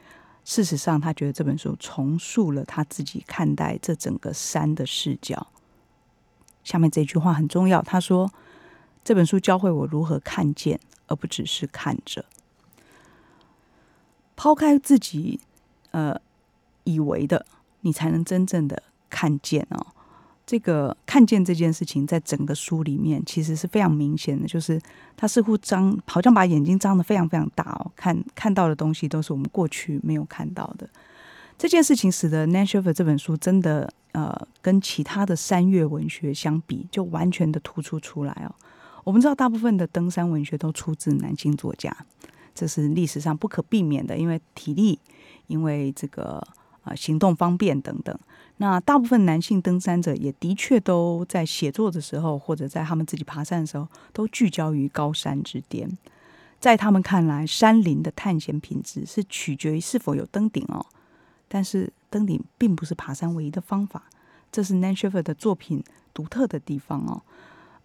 [0.44, 5.46] 事实上他觉得这本书重塑了他自己看待这整个山的视角。
[6.64, 8.30] 下面这句话很重要，他说
[9.04, 10.80] 这本书教会我如何看见。
[11.08, 12.24] 而不只是看着，
[14.34, 15.38] 抛开自己
[15.92, 16.20] 呃
[16.82, 17.46] 以为的，
[17.82, 19.86] 你才能真正的看见哦。
[20.46, 24.80] 这个看见这件事情，在整个书里面其实是非常明显的，就是
[25.16, 30.88] 他似乎张，好像把眼睛张得非常非常大哦，看看到的东西都是我们过去没有看到的。
[31.58, 38.54] 这件事情使得《n a t u r e 这本书真的呃，跟其他的山岳文学相比，就完全的突出出来哦。
[39.02, 41.96] 我们知道，大部分的登山文学都出自男性作家，
[42.54, 44.98] 这是历史上不可避免的，因为体力，
[45.46, 46.46] 因为这个
[46.86, 48.18] 啊行动方便等等。
[48.56, 55.98] 那大部分男性登山者也的确都在写作的时候，或者在他们自己爬山的时候，都聚焦于高山之巅。
[56.58, 60.86] 在他们看来，山林的探险品质是取决于是否有登顶哦。
[61.48, 64.04] 但是登顶并不是爬山唯一的方法，
[64.50, 67.20] 这是 Nanshifer 的作品独特的地方哦。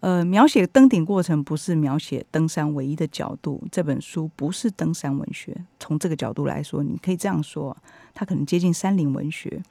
[0.02, 3.62] 呃，描写登顶过程不是描写登山唯一的角度。
[3.70, 7.76] 这本书不是登山文学，从这个角度来说，你可以这样说，
[8.12, 9.62] 它可能接近山林文学。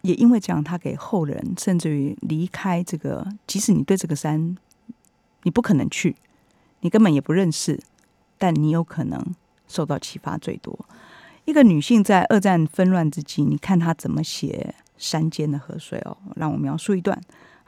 [0.00, 4.56] 也因为这样，它给后人，甚至于离开这个，即使你对这个山
[5.42, 6.16] 你不可能去，
[6.80, 7.78] 你根本也不认识，
[8.38, 9.22] 但你有可能
[9.68, 10.78] 受到启发最多。
[11.44, 16.16] 一个女性在二战纷乱之际，你看她怎么写山间的河水哦。
[16.36, 17.20] 让我描述一段，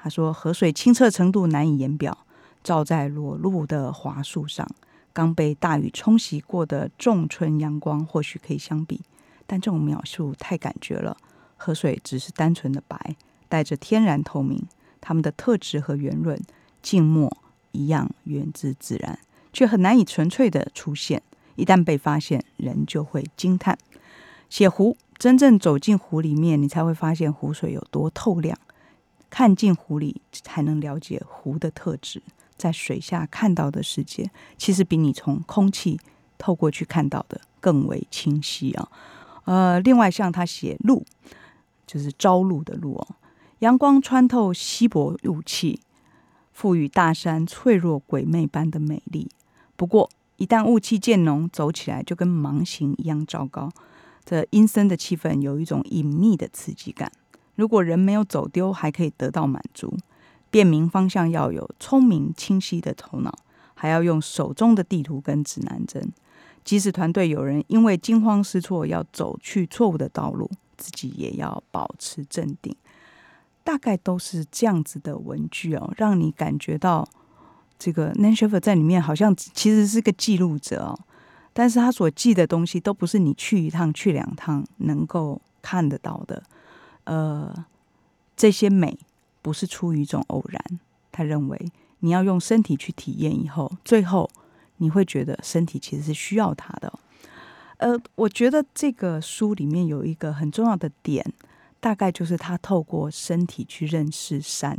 [0.04, 2.26] 他说：“河水清澈程度难以言表，
[2.62, 4.68] 照在裸露的华树上，
[5.14, 9.00] 刚被大雨冲洗过的仲春阳光或许可以相比，
[9.46, 11.16] 但这种描述太感觉了。
[11.56, 13.16] 河水只是单纯的白，
[13.48, 14.62] 带着天然透明，
[15.00, 16.38] 它们的特质和圆润、
[16.82, 17.34] 静默
[17.72, 19.18] 一样，源自自然，
[19.54, 21.22] 却很难以纯粹的出现。”
[21.56, 23.78] 一旦被发现，人就会惊叹。
[24.50, 28.58] 写湖，真正走进湖里面，你才会发现湖水有多透亮。
[29.34, 32.22] 看进湖里，才能了解湖的特质。
[32.56, 35.98] 在水下看到的世界，其实比你从空气
[36.38, 38.88] 透过去看到的更为清晰啊。
[39.44, 41.04] 呃，另外像他写露，
[41.84, 43.08] 就是朝露的露哦。
[43.58, 45.80] 阳光穿透稀薄雾气，
[46.52, 49.28] 赋予大山脆弱鬼魅般的美丽。
[49.74, 53.72] 不过，一旦雾气渐浓，走起来就跟盲行一样糟糕。
[54.24, 57.10] 这阴森的气氛有一种隐秘的刺激感。
[57.54, 59.96] 如果人没有走丢，还可以得到满足。
[60.50, 63.34] 辨明方向要有聪明清晰的头脑，
[63.74, 66.12] 还要用手中的地图跟指南针。
[66.64, 72.74] 即使团队有人因为惊慌失措要走去错误的道路，自己也要保持镇定。
[73.62, 77.08] 大概都是这样子的文具哦，让你感觉到。
[77.76, 80.98] 这个 Nanshefer 在里面好像其实是个记录者哦，
[81.52, 86.40] 但是他所记的东西都不是你去一趟、去两趟能够看得到的。
[87.04, 87.64] 呃，
[88.36, 88.98] 这些美
[89.42, 90.80] 不是出于一种偶然。
[91.12, 94.28] 他认为你要用身体去体验以后，最后
[94.78, 96.92] 你会觉得身体其实是需要它的。
[97.76, 101.24] 呃，我觉得这个书里面有一个很重要的点，
[101.80, 104.76] 大概就是他透过身体去认识山。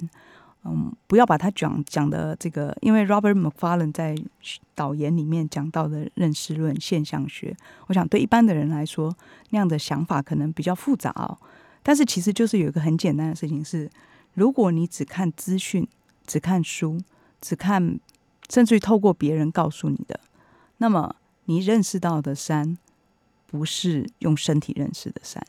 [0.67, 4.15] 嗯，不要把它讲讲的这个，因为 Robert McFarlane 在
[4.73, 7.55] 导言里面讲到的认识论现象学，
[7.87, 9.15] 我想对一般的人来说，
[9.51, 11.37] 那样的想法可能比较复杂哦。
[11.87, 13.87] 但是其实就是有一个很简单的事情是，
[14.33, 15.87] 如果你只看资讯、
[16.25, 16.99] 只看书、
[17.39, 17.99] 只看，
[18.49, 20.19] 甚至于透过别人告诉你的，
[20.79, 22.75] 那么你认识到的山，
[23.45, 25.45] 不是用身体认识的山。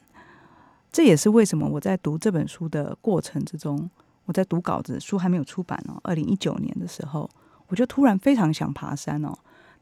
[0.93, 3.89] 这也是为什么我在读这本书的过程之中。
[4.27, 6.01] 我在读稿子，书还没有出版哦。
[6.03, 7.31] 二零一九年的时候，
[7.69, 9.33] 我就突然非常想爬山哦。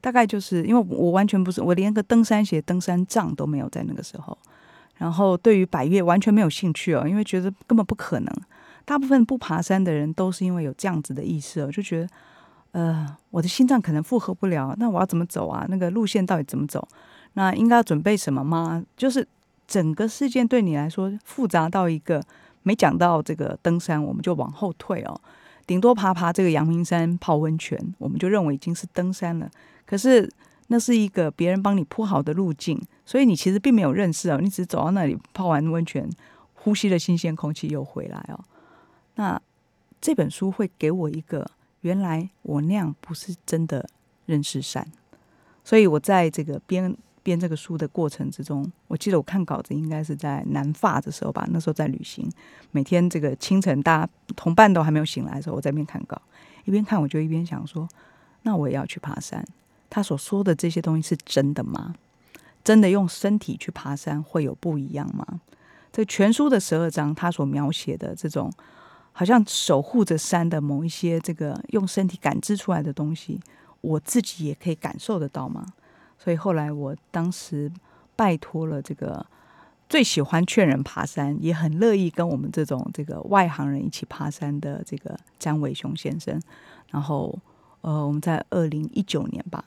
[0.03, 4.37] 大概就是因为我完全不是，我连个登山鞋、登山杖都没有在那个时候。
[4.97, 8.35] 然后对于百越完全没有兴趣哦，因为觉得根本不可能。
[8.85, 12.09] 大部分不爬山的人都是因为有这样子的意识哦，就觉得
[12.73, 15.67] 呃，我的心脏可能负荷不了，那我要怎么走啊？
[15.69, 16.87] 那个路线到底怎么走？
[17.35, 18.85] 那应该要准备什么吗？
[18.97, 19.27] 就是
[19.67, 22.23] 整个事件对你来说复杂到一个。
[22.67, 25.21] 没讲到这个登山，我们就往后退哦。
[25.67, 29.47] 顶多爬爬这个阳明山泡温泉，我们就认为已经是登山了。
[29.85, 30.27] 可是
[30.69, 34.39] 那是一个别人帮你铺好的路径，所以你其实并没有认识哦。
[34.41, 36.09] 你只是走到那里泡完温泉，
[36.55, 38.45] 呼吸了新鲜空气又回来哦。
[39.15, 39.41] 那
[40.01, 43.89] 这本书会给我一个，原来我那样不是真的
[44.27, 44.87] 认识山，
[45.63, 46.97] 所以我在这个编。
[47.25, 51.49] 编这个书的过程之中，我记得我看稿子应该是在南发的时候吧。
[51.51, 52.31] 那时候在旅行，
[52.71, 56.21] 每天这个清晨，大家同伴都还没有醒来的时候，我在边看稿，
[56.67, 57.89] 一边看我就一边想说：
[58.43, 59.43] 那我也要去爬山。
[59.89, 61.95] 他所说的这些东西是真的吗？
[62.65, 65.25] 真的用身体去爬山会有不一样吗？
[65.93, 68.51] 这全书的十二章，他所描写的这种
[69.13, 73.39] 好像守护着山的某一些这个用身体感知出来的东西，
[73.81, 75.65] 我自己也可以感受得到吗？
[76.19, 77.71] 所以后来，我当时
[78.17, 79.25] 拜托了这个
[79.89, 86.41] 最喜欢劝人爬山，也很乐意跟我们这种这个外行人一起爬山的这个张伟雄先生。
[86.91, 87.39] 然后，
[87.83, 89.65] 呃，我们在二零一九年吧，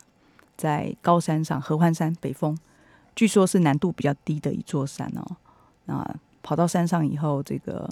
[0.58, 2.58] 在高山上合欢山北峰，
[3.18, 5.26] 据说是难度比较低的一座山哦。
[5.86, 7.90] 那跑到山上以后，这个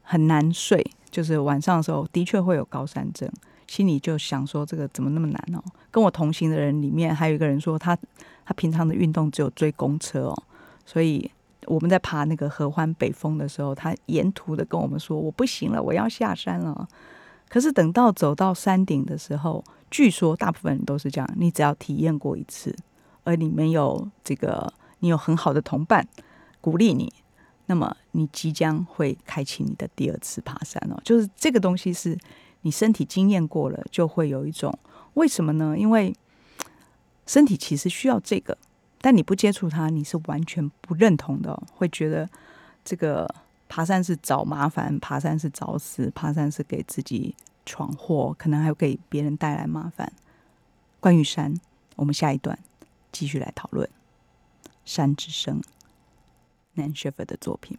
[0.00, 3.30] 很难睡，就是晚上的时候的确会有高山症。
[3.66, 5.62] 心里就想说，这个怎么那么难哦？
[5.90, 7.94] 跟我同行的人里面还有一个人说，他
[8.46, 10.42] 他平常的运动只有追公车哦，
[10.86, 11.30] 所以
[11.66, 16.88] 我们在爬那个合欢北峰的时候，他沿途的跟我们说，我不行了，我要下山了。
[17.48, 22.74] 可是等到走到山顶的时候，据说大部分人都是这样，你只要体验过一次，
[23.26, 26.08] 而你没有这个，你有很好的同伴
[26.62, 27.12] 鼓励你，
[27.66, 30.98] 那么你即将会开启你的第二次爬山哦。
[31.04, 32.16] 就是这个东西是。
[32.62, 34.76] 你身体经验过了，就会有一种
[35.14, 35.78] 为什么呢？
[35.78, 36.12] 因为
[37.24, 38.58] 身体其实需要这个，
[39.00, 42.28] 但你不接触它，你是完全不认同的，会觉得
[42.84, 43.32] 这个
[43.68, 50.12] 爬山是找麻烦，爬山是找死，爬山是给自己闯祸，可能还有给别人带来麻烦。
[50.98, 51.54] 关于山，
[51.94, 52.58] 我们下一段
[53.18, 53.88] 继续来讨论
[54.84, 55.62] 《山之声》
[56.78, 57.78] Nan s h e f e r 的作品。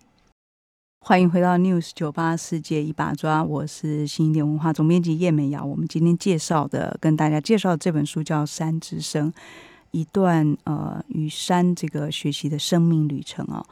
[1.05, 5.63] 欢迎回到 News 九八世界一把抓，我是新一点文化总编辑叶美瑶。
[5.63, 9.31] 我们今天介绍的，跟大家介绍的这本书叫《山之声》，
[9.91, 13.63] 一段呃与山这个学习的生命旅程啊。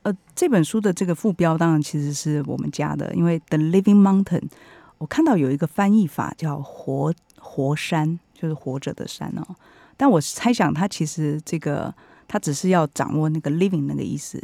[0.00, 4.48] 呃，这本书的这个副标当然其实是我们家的，因为 The Living Mountain，
[4.96, 9.54] 我看到有一个翻译法叫“活活山”，就是活着的山哦。
[10.00, 11.94] 但我猜想，他其实这个
[12.26, 14.42] 他只是要掌握那个 living 那个意思。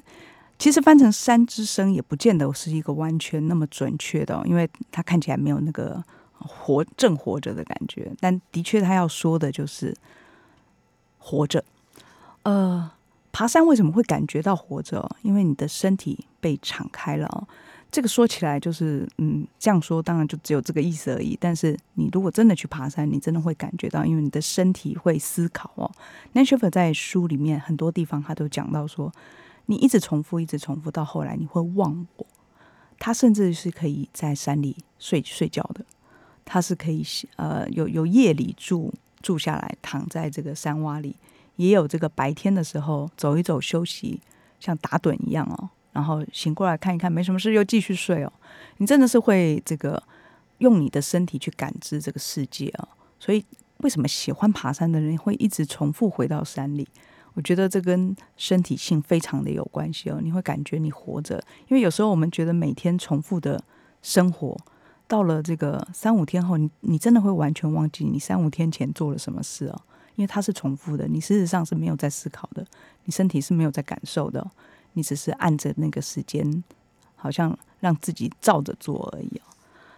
[0.59, 6.05] 其实翻成“山之声”也不见得是一个完全那么准确的，因为它看起来没有那个
[6.35, 8.13] 活正活着的感觉。
[8.21, 9.97] 但的确，他要说的就是
[11.19, 11.65] 活着。
[12.43, 12.91] 呃，
[13.33, 15.11] 爬山为什么会感觉到活着？
[15.23, 17.49] 因为你的身体被敞开了。
[17.97, 21.35] 这个说起来就是，嗯，这样说当然就只有这个意思而已。
[21.41, 25.91] 但是你如果真的去爬山，你真的会感觉到，因为你的身体会思考哦。
[26.35, 29.11] n a s h e r 在书里面很多地方他都讲到说。
[29.69, 32.27] 你一直重复，一直重复，到后来你会忘我。
[32.99, 35.83] 他甚至是可以在山里睡睡觉的，
[36.45, 37.03] 他是可以
[37.37, 38.93] 呃有有夜里住
[39.23, 41.17] 住下来，躺在这个山洼里，
[41.57, 44.21] 也有这个白天的时候走一走休息，
[44.61, 45.71] 像打盹一样哦。
[45.97, 48.31] 然后醒过来看一看，没什么事又继续睡哦。
[48.77, 50.03] 你真的是会这个
[50.59, 52.87] 用你的身体去感知这个世界啊。
[53.19, 53.43] 所以
[53.79, 56.87] 为什么喜欢爬山的人会一直重复回到山里？
[57.33, 60.21] 我觉得这跟身体性非常的有关系哦。
[60.23, 63.59] 你会感觉你活着，因为有时候我们觉得每天重复的
[64.03, 64.55] 生活，
[65.09, 69.81] 到了这个三五天后，你你真的会完全忘记你三五天前做了什么事哦。
[70.17, 72.67] 因为它是重复的，你事实上是没有在思考的，
[73.05, 74.47] 你身体是没有在感受的，
[74.97, 76.65] 你只是按着那个时间，
[77.15, 79.47] 好像让自己照着做而已哦。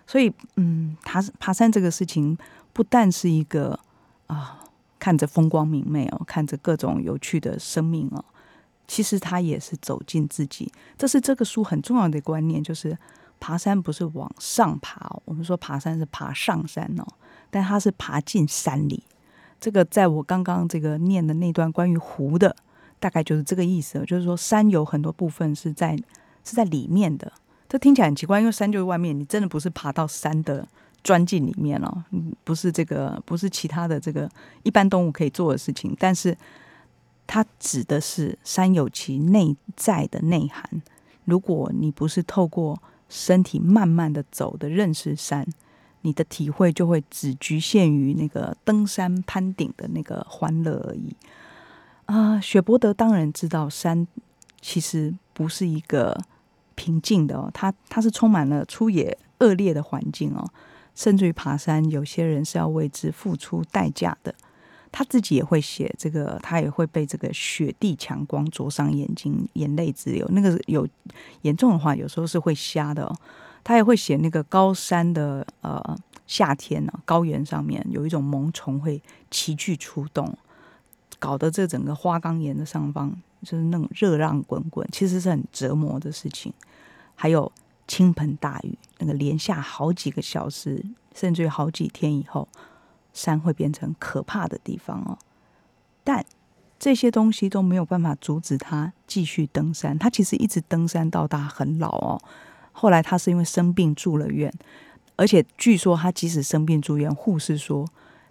[0.07, 2.37] 所以，嗯，爬爬山这个事情，
[2.73, 3.81] 不但是一个
[4.27, 4.57] 啊。
[5.01, 8.25] 看着风光明媚哦，看着各种有趣的生命哦，
[8.89, 10.71] 其实他也是走进自己。
[10.99, 12.99] 这是这个书很重要的观念，就是
[13.39, 17.07] 爬山不是往上爬，我们说爬山是爬上山哦，
[17.49, 19.05] 但它是爬进山里。
[19.61, 22.57] 这个在我刚刚这个念的那段关于湖的，
[22.99, 25.97] 大概就是这个意思，就是说山有很多部分是在
[26.45, 27.33] 是在里面的。
[27.69, 30.67] 这听起来很奇怪，因为山就是外面，你真的不是爬到山的。
[31.05, 32.05] 钻进里面了，
[32.43, 34.29] 不是这个，不是其他的这个
[34.65, 36.37] 一般动物可以做的事情，但是
[37.25, 40.83] 它指的是山有其内在的内涵。
[41.25, 45.47] 如果你不是透过身体慢慢的走的认识山，
[46.03, 51.15] 你的体会就会只局限于那个登山攀顶的那个欢乐而已。
[52.09, 54.07] 啊，雪伯德当然知道山
[54.63, 56.19] 其实不是一个
[56.75, 60.43] 平静的哦，它它是充满了粗野恶劣的环境哦。
[60.95, 64.35] 甚至于爬山，有些人是要为之付出代价的。
[64.91, 70.27] 他自己也会写这个，他也会被这个雪地强光灼伤眼睛，眼泪直流。
[70.31, 70.89] 那个有
[71.43, 73.15] 严重的话，有时候是会瞎的哦。
[73.63, 75.97] 他也会写那个高山的呃
[76.27, 79.01] 夏天呢，高原上面有一种萌虫会
[79.31, 80.35] 齐聚出动，
[81.19, 86.53] 搞得这整个花岗岩的上方就是那种热浪滚滚，其实是很折磨的事情。
[87.14, 87.51] 还有。
[87.91, 92.47] 倾盆大雨，那个连下好几个小时，甚至于好几天以后，
[93.14, 95.16] 山会变成可怕的地方哦。
[96.05, 96.23] 但
[96.79, 99.99] 这些东西都没有办法阻止他继续登山。
[99.99, 102.21] 他其实一直登山到他很老哦。
[102.73, 104.53] 后来他是因为生病住了院，
[105.16, 107.87] 而且据说他即使生病住院，护士说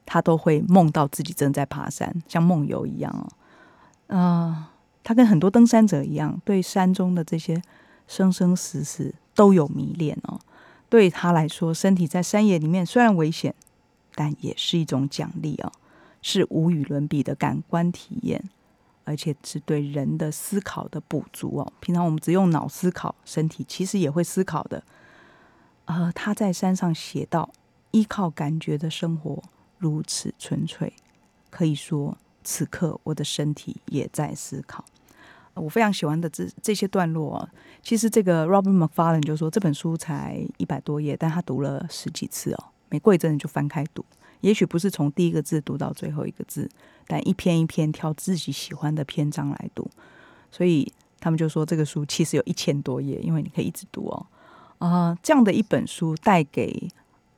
[0.08, 4.18] 他都会梦到自己正在爬山，像梦游一样哦。
[4.18, 4.72] 啊，
[5.04, 7.62] 他跟很多登山者一样，对山中的这些
[8.08, 9.14] 生生死死。
[9.38, 10.40] 都有迷恋哦，
[10.90, 13.54] 对他来说，身体在山野里面虽然危险，
[14.16, 15.72] 但也是一种奖励哦，
[16.24, 18.44] 是无与伦比的感官体验，
[19.04, 21.72] 而且是对人的思考的补足哦。
[21.80, 24.82] 平常我们只用脑思考，身体其实也会思考的。
[25.86, 27.52] 呃他在山上写道
[27.92, 29.44] ：“依靠感觉的生活
[29.78, 30.92] 如此纯粹，
[31.50, 34.84] 可以说此刻我的身体也在思考。”
[35.60, 37.50] 我非常喜欢的这这些段落，
[37.82, 44.06] 其实这个 Robert McFarlane 就说这本书才一百多页，但他读了十几次哦，每过一阵就翻开读。
[44.42, 46.70] 也许不是从第一个字读到最后一个字，
[47.08, 49.90] 但一篇一篇挑自己喜欢的篇章来读。
[50.52, 54.28] 所以他们就说这个书其实有一千多页，因为你可以一直读哦。
[54.78, 56.88] 啊，这样的一本书带给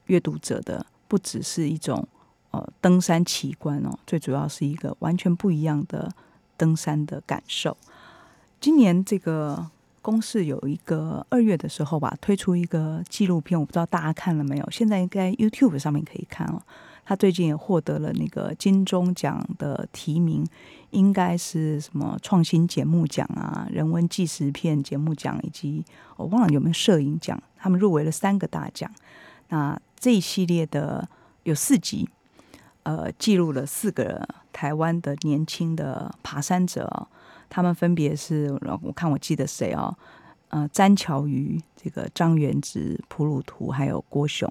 [0.07, 2.05] 阅读者的不只是一种
[2.51, 6.11] 呃登山奇观哦，最主要是一个完全不一样的
[6.57, 7.75] 登山的感受。
[8.59, 9.67] 今年这个
[10.01, 14.69] 公司有一个二月的时候吧，推出一个纪录片，我不知道大家看了没有？
[14.69, 16.61] 现在应该 YouTube 上面可以看哦。
[17.05, 20.45] 他最近也获得了那个金钟奖的提名，
[20.91, 25.83] 应该是什么创新节目奖啊、人文纪实片节目奖，以及
[26.17, 28.91] 我忘了有没有摄影奖，他们入围了三个大奖。
[29.47, 31.09] 那这一系列的
[31.41, 32.07] 有四集，
[32.89, 37.07] 呃，记录了四个台湾的年轻的爬山者，
[37.47, 39.95] 他们分别是，我看我记得谁哦，
[40.47, 44.49] 呃，詹乔瑜、这个张元直、普鲁图，还有郭雄。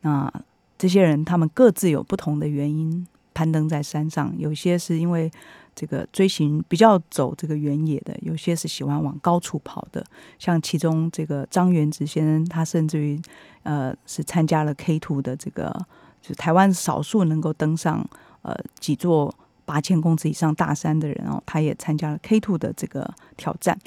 [0.00, 0.28] 那
[0.76, 5.30] 这些人他们各自有不同的原因攀登在山上，有些是因为
[5.76, 10.04] 这个追寻比较走这个原野的，有些是喜欢往高处跑的。
[10.40, 13.22] 像其中这个张元直先生，他甚至于
[13.62, 15.86] 呃是参加了 K Two 的这个，
[16.20, 18.04] 就台湾少数能够登上
[18.42, 23.78] 呃几座八千公尺以上大山的人哦，他也参加了 K Two 的这个挑战。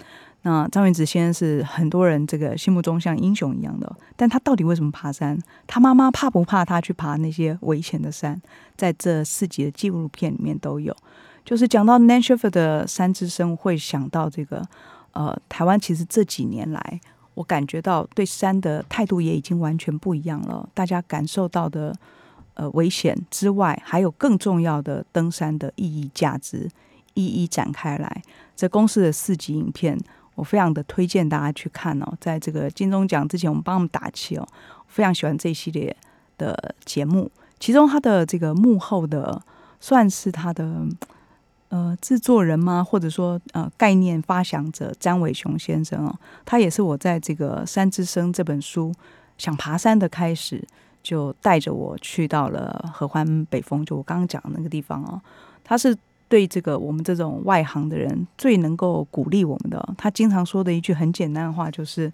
[0.45, 5.39] 那张元直先生是很多人这个心目中像英雄一样的，但他到底为什么爬山？
[5.65, 8.41] 他妈妈怕不怕他去爬那些危险的山？
[8.75, 10.93] 在这四集的纪录片里面都有。
[11.45, 14.61] 就是讲到 Nan s h e f e r 的山之声，会想到这个
[15.11, 16.99] 呃，台湾其实这几年来，
[17.35, 20.67] 我感觉到对山的态度也已经完全不一样了。
[20.73, 21.95] 大家感受到的
[22.55, 26.69] 呃危险之外，还有更重要的登山的意义价值，
[27.13, 28.21] 一一展开来。
[28.55, 29.97] 这公司的四集影片。
[30.35, 34.47] 我非常的推荐大家去看哦，在这个金钟奖之前，我们帮他们打气哦。
[34.87, 35.95] 非常喜欢这一系列
[36.39, 39.39] 的节目，其中他的这个幕后的
[39.79, 40.87] 算是他的
[41.69, 42.83] 呃制作人吗？
[42.83, 48.91] 或者说呃概念发想者詹伟雄先生哦，他也是我在这个《山之声》这本书
[49.37, 50.67] 想爬山的开始，
[51.03, 55.21] 就带着我去到了合欢北峰，就我刚刚讲的那个地方哦，
[55.63, 55.95] 他是。
[56.29, 62.11] 对这个我们这种外行的人最能够鼓励我们的，他经常说的一句很简单的话就是：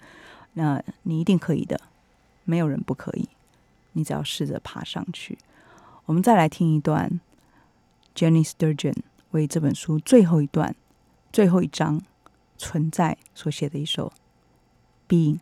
[0.56, 1.80] 那你一定可以的，
[2.44, 3.30] 没有人不可以，
[3.94, 5.38] 你只要试着爬上去。
[6.06, 7.22] 我们再来听一段
[8.14, 8.98] Jenny Sturgeon
[9.32, 10.76] 为这本书最后一段、
[11.32, 12.02] 最后一章
[12.58, 14.12] 存在所写的一首
[15.08, 15.40] Being。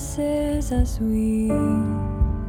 [0.00, 1.50] As we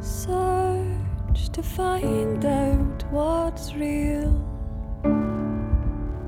[0.00, 4.32] search to find out what's real.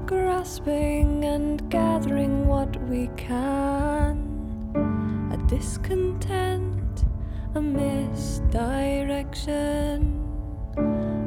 [0.05, 4.19] Grasping and gathering what we can,
[5.33, 7.05] a discontent,
[7.55, 10.21] a misdirection,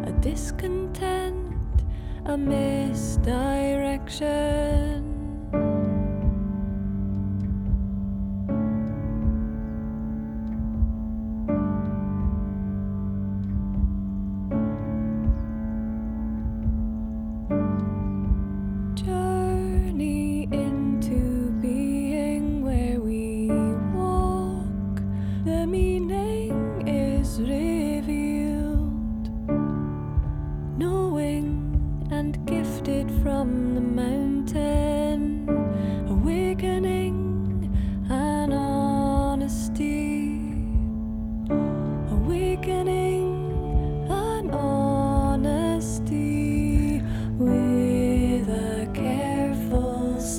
[0.06, 1.86] a discontent,
[2.26, 5.07] a misdirection.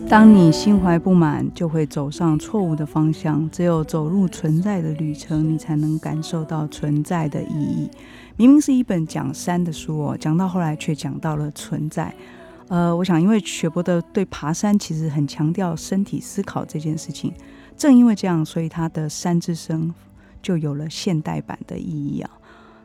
[0.09, 3.49] 当你心怀不满，就会走上错误的方向。
[3.51, 7.91] 只有走入存在的旅程，你才能感受到存在的意义。
[8.39, 12.15] 明明是一本讲山的书哦，讲到后来却讲到了存在。
[12.69, 17.31] 呃，我想，因为雪伯的对爬山其实很强调身体思考这件事情。
[17.77, 19.95] 正因为这样，所以他的山之声
[20.41, 22.31] 就有了现代版的意义啊。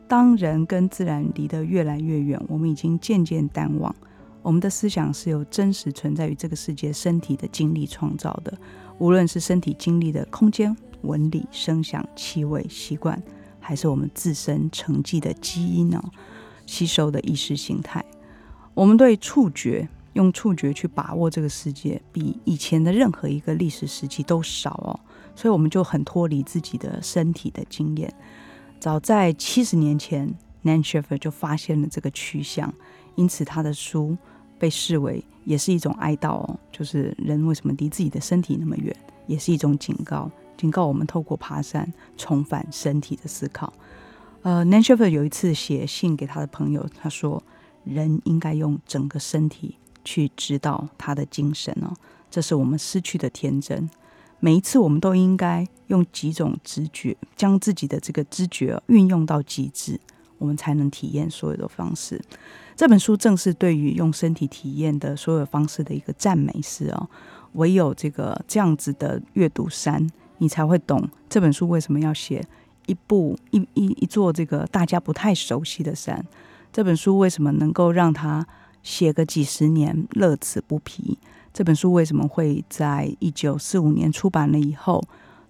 [0.10, 3.96] 当人跟自然离得越来越远，我们已经渐渐淡忘。
[4.44, 8.56] 我们的思想是由真实存在于这个世界身体的经历创造的，
[9.00, 13.20] 无论是身体经历的空间、纹理、声响、气味、习惯，
[13.62, 16.04] 还是我们自身成绩的基因呢？
[16.66, 18.04] 吸收的意识形态，
[18.74, 25.00] 我们对触觉用触觉去把握这个世界，比以前的任何一个历史时期都少哦，
[25.36, 28.14] 所以我们就很脱离自己的身体的经验。
[28.80, 30.28] 早在七十年前
[30.64, 32.74] ，Nan s h e f e r 就发现了这个趋向，
[33.16, 34.18] 因此他的书。
[34.64, 38.96] 被视为也是一种哀悼哦，就是人为什么离自己的身体那么远，
[39.28, 41.86] 也是一种警告，警告我们透过爬山
[42.16, 43.74] 重返身体的思考。
[44.42, 47.44] 呃，Nan s h e f e 有一次写信给他的朋友，他说
[47.84, 51.94] ：“人应该用整个身体去指导他的精神哦，
[52.32, 53.90] 这是我们失去的天真。
[54.40, 60.00] 每一次我们都应该用几种直觉，将自己的这个知觉运用到极致，
[60.44, 62.22] 我们才能体验所有的方式。
[62.76, 67.10] 这本书正是对于用身体体验的所有方式的一个赞美诗哦。
[67.54, 70.06] 唯有这个这样子的阅读山，
[70.40, 72.46] 你才会懂这本书为什么要写
[72.88, 76.26] 一部一一一座这个大家不太熟悉的山。
[76.74, 78.46] 这本书为什么能够让他
[78.82, 81.18] 写个几十年乐此不疲？
[81.54, 85.02] 这本书为什么会在一九四五年出版了以后，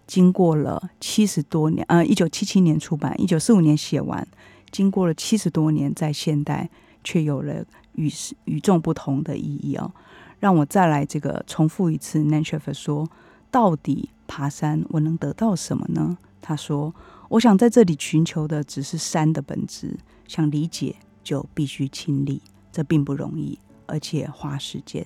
[0.05, 4.27] 经过了七十多年，呃，一九七七年出版，一九四五年写完，
[4.73, 6.67] 经过了七十多年，在现代
[7.03, 7.63] 却有了
[7.93, 8.11] 与
[8.45, 9.93] 与众不同的意义哦。
[10.39, 13.07] 让我再来这个重复一次 n a t u r e 说，
[13.51, 16.17] 到底爬山我能得到什么呢？
[16.41, 16.93] 他说，
[17.29, 19.95] 我想在这里寻求的只是山的本质，
[20.27, 25.05] 想理解就必须亲历，这并不容易，而且花时间。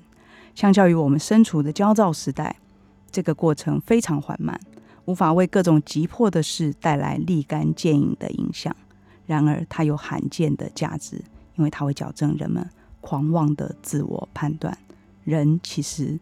[0.55, 2.55] 相较于我们身处的焦躁时代，
[3.11, 4.59] 这个过程非常缓慢，
[5.05, 8.74] 无法为各种急迫的事带来立竿见影的影响。
[9.28, 11.21] 然而，它有罕见的价值，
[11.55, 12.67] 因为它会矫正人们
[13.01, 14.75] 狂妄的自我判断。
[15.23, 16.17] 人其实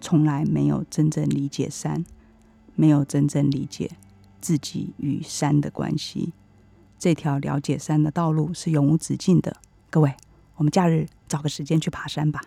[0.00, 2.04] 从来没有真正理解山，
[2.76, 3.90] 没有真正理解
[4.40, 6.32] 自己与山的关系。
[6.98, 9.56] 这条了解山的道路是永无止境的。
[9.90, 10.14] 各位，
[10.54, 12.40] 我们假日找个时间去爬山吧。